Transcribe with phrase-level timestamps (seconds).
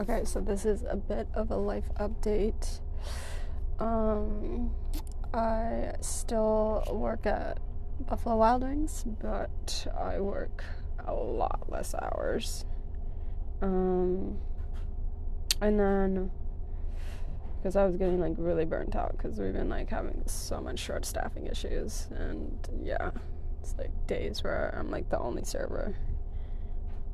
[0.00, 2.80] Okay, so this is a bit of a life update.
[3.78, 4.70] Um,
[5.34, 7.60] I still work at
[8.08, 10.64] Buffalo Wild Wings, but I work
[11.06, 12.64] a lot less hours.
[13.60, 14.38] Um,
[15.60, 16.30] and then
[17.58, 20.78] because I was getting like really burnt out because we've been like having so much
[20.78, 23.10] short staffing issues, and yeah,
[23.60, 25.94] it's like days where I'm like the only server.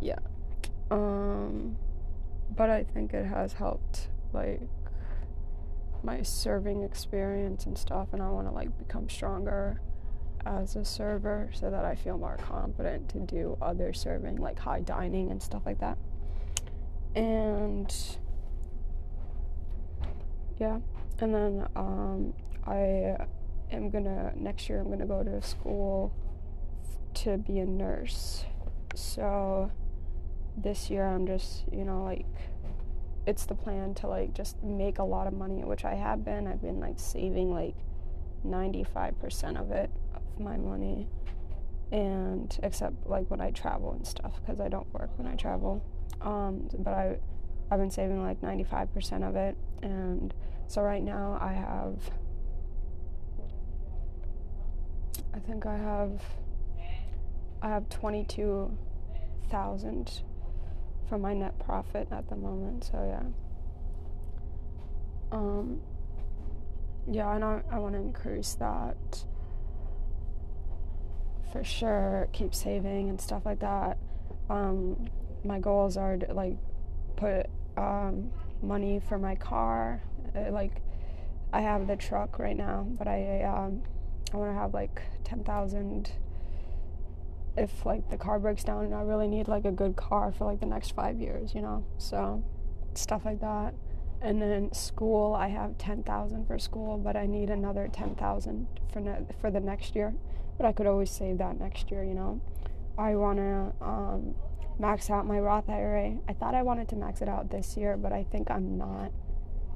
[0.00, 0.20] Yeah.
[0.92, 1.76] Um,
[2.54, 4.60] but I think it has helped like
[6.02, 9.80] my serving experience and stuff, and I want to like become stronger
[10.44, 14.80] as a server so that I feel more confident to do other serving, like high
[14.80, 15.98] dining and stuff like that.
[17.14, 17.92] And
[20.58, 20.78] yeah,
[21.18, 22.34] and then um,
[22.66, 23.16] I
[23.70, 24.80] am gonna next year.
[24.80, 26.12] I'm gonna go to school
[27.14, 28.44] to be a nurse.
[28.94, 29.70] So
[30.56, 32.26] this year I'm just you know like
[33.26, 36.46] it's the plan to like just make a lot of money, which I have been.
[36.46, 37.74] I've been like saving like
[38.46, 41.08] 95% of it of my money
[41.90, 45.82] and except like when I travel and stuff because I don't work when I travel.
[46.20, 47.18] Um, but I
[47.70, 50.32] I've been saving like 95% of it and
[50.68, 52.10] so right now I have
[55.34, 56.22] I think I have
[57.60, 60.22] I have 22,000
[61.08, 62.84] for my net profit at the moment.
[62.84, 63.04] So
[65.32, 65.36] yeah.
[65.36, 65.80] Um
[67.08, 69.24] yeah, and I, I want to increase that
[71.52, 72.28] for sure.
[72.32, 73.96] Keep saving and stuff like that.
[74.50, 75.08] Um,
[75.44, 76.56] my goals are to like
[77.16, 77.46] put
[77.76, 80.02] um, money for my car.
[80.34, 80.82] Uh, like
[81.52, 83.82] I have the truck right now, but I um,
[84.34, 86.10] I want to have like ten thousand
[87.56, 90.44] if like the car breaks down and I really need like a good car for
[90.44, 91.84] like the next five years, you know.
[91.98, 92.44] So
[92.94, 93.74] stuff like that.
[94.20, 98.66] And then school, I have ten thousand for school, but I need another ten thousand
[98.92, 100.14] for ne- for the next year.
[100.56, 102.40] But I could always save that next year, you know.
[102.98, 104.34] I wanna um,
[104.78, 106.16] max out my Roth IRA.
[106.28, 109.12] I thought I wanted to max it out this year, but I think I'm not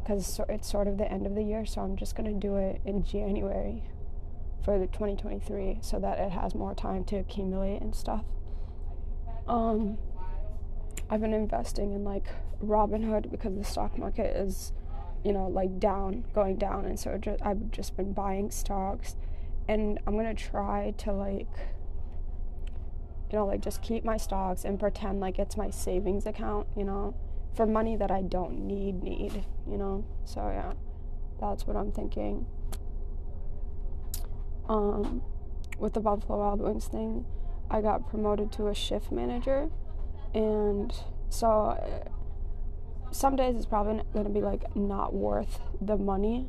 [0.03, 2.81] because it's sort of the end of the year, so I'm just gonna do it
[2.85, 3.85] in January
[4.63, 8.25] for the 2023 so that it has more time to accumulate and stuff.
[9.49, 9.99] Um,
[11.09, 12.27] I've been investing in like
[12.63, 14.73] Robinhood because the stock market is,
[15.25, 19.17] you know, like down, going down, and so just, I've just been buying stocks,
[19.67, 21.49] and I'm gonna try to like,
[23.31, 26.85] you know, like just keep my stocks and pretend like it's my savings account, you
[26.85, 27.15] know,
[27.55, 30.05] for money that I don't need, need, you know.
[30.25, 30.75] So yeah,
[31.41, 32.47] that's what I'm thinking
[34.71, 35.21] um,
[35.81, 37.27] with the Buffalo Wild Wings thing,
[37.69, 39.69] I got promoted to a shift manager,
[40.33, 40.95] and
[41.29, 42.09] so uh,
[43.11, 46.47] some days it's probably going to be like not worth the money,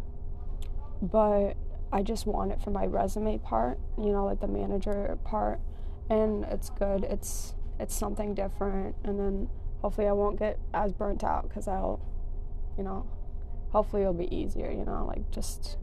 [1.01, 1.53] but
[1.91, 5.59] I just want it for my resume part, you know, like the manager part,
[6.07, 7.03] and it's good.
[7.03, 9.49] It's it's something different, and then
[9.81, 11.99] hopefully I won't get as burnt out because I'll,
[12.77, 13.07] you know,
[13.71, 15.77] hopefully it'll be easier, you know, like just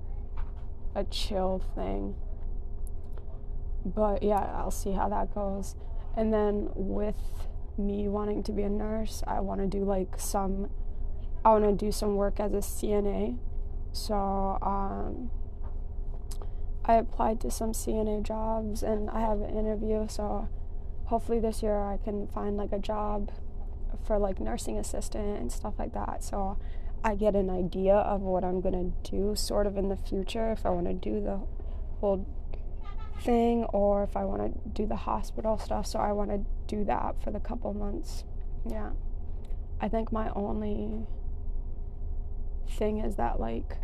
[0.95, 2.15] a chill thing
[3.95, 5.75] but yeah, I'll see how that goes.
[6.17, 7.17] And then with
[7.77, 10.71] me wanting to be a nurse, I want to do like some,
[11.45, 13.39] I want to do some work as a CNA.
[13.93, 15.31] So um,
[16.85, 20.07] I applied to some CNA jobs and I have an interview.
[20.09, 20.49] So
[21.05, 23.31] hopefully this year I can find like a job
[24.05, 26.25] for like nursing assistant and stuff like that.
[26.25, 26.59] So
[27.05, 30.67] I get an idea of what I'm gonna do sort of in the future if
[30.67, 31.41] I want to do the
[32.01, 32.27] whole
[33.21, 35.87] thing or if I want to do the hospital stuff.
[35.87, 38.25] So I want to do that for the couple months.
[38.69, 38.91] Yeah.
[39.81, 41.07] I think my only
[42.71, 43.79] thing is that, like,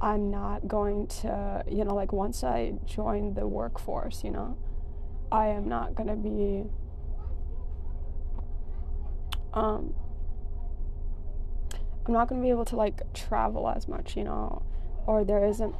[0.00, 4.56] I'm not going to, you know, like, once I join the workforce, you know,
[5.30, 6.64] I am not going to be,
[9.52, 9.94] um,
[12.06, 14.62] I'm not going to be able to, like, travel as much, you know
[15.06, 15.74] or there isn't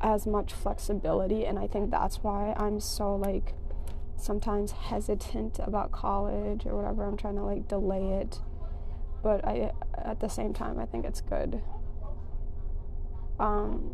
[0.00, 3.54] as much flexibility and i think that's why i'm so like
[4.16, 7.04] sometimes hesitant about college or whatever.
[7.04, 8.40] I'm trying to like delay it.
[9.22, 11.62] But i at the same time i think it's good.
[13.38, 13.92] Um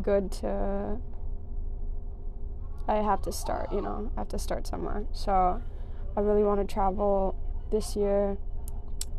[0.00, 0.98] good to
[2.88, 5.04] i have to start you know i have to start somewhere.
[5.12, 5.62] So
[6.16, 7.36] i really want to travel
[7.70, 8.38] this year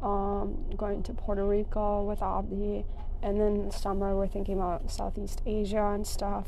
[0.03, 2.85] um, going to Puerto Rico with Abdi,
[3.21, 6.47] and then summer we're thinking about Southeast Asia and stuff.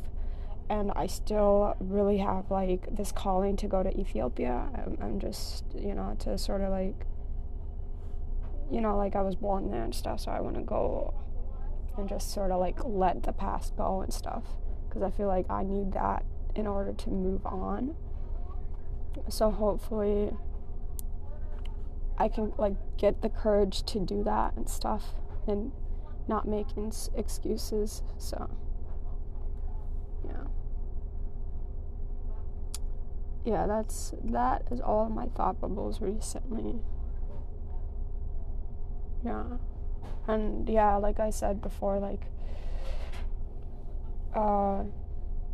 [0.70, 4.68] And I still really have like this calling to go to Ethiopia.
[4.76, 7.06] I'm, I'm just, you know, to sort of like
[8.72, 11.14] you know, like I was born there and stuff, so I want to go
[11.98, 14.44] and just sort of like let the past go and stuff
[14.88, 16.26] because I feel like I need that
[16.56, 17.96] in order to move on.
[19.30, 20.32] So hopefully
[22.18, 25.16] I can like get the courage to do that and stuff
[25.48, 25.72] and
[26.28, 28.04] not making excuses.
[28.18, 28.50] So
[30.26, 30.46] yeah.
[33.44, 36.80] Yeah, that's that is all my thought bubbles recently.
[39.24, 39.44] Yeah.
[40.28, 42.28] And yeah, like I said before, like
[44.34, 44.84] uh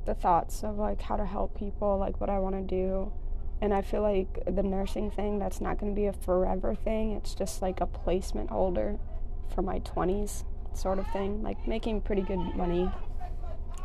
[0.06, 3.12] the thoughts of like how to help people, like what I want to do.
[3.62, 7.12] And I feel like the nursing thing, that's not going to be a forever thing.
[7.14, 8.98] It's just like a placement holder
[9.54, 10.44] for my 20s
[10.74, 12.90] sort of thing, like making pretty good money.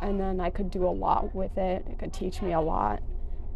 [0.01, 1.87] And then I could do a lot with it.
[1.91, 3.03] It could teach me a lot.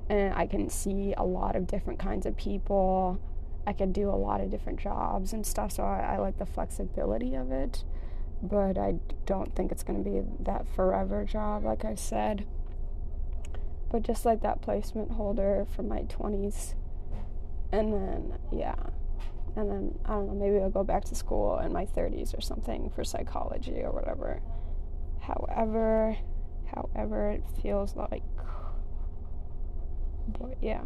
[0.08, 3.19] And I can see a lot of different kinds of people.
[3.67, 5.72] I could do a lot of different jobs and stuff.
[5.72, 7.84] So I, I like the flexibility of it
[8.43, 8.94] but I
[9.26, 12.46] don't think it's going to be that forever job, like I said.
[13.91, 16.75] But just like that placement holder for my 20s.
[17.73, 18.75] And then, yeah.
[19.57, 22.41] And then, I don't know, maybe I'll go back to school in my 30s or
[22.41, 24.41] something for psychology or whatever.
[25.21, 26.17] However,
[26.75, 28.23] however, it feels like.
[30.39, 30.83] But yeah.